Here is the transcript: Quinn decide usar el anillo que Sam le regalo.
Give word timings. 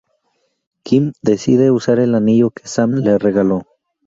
Quinn 0.81 1.13
decide 1.21 1.69
usar 1.69 1.99
el 1.99 2.15
anillo 2.15 2.49
que 2.49 2.67
Sam 2.67 2.95
le 3.03 3.19
regalo. 3.19 3.67